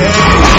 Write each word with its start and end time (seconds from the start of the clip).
Yeah. 0.00 0.57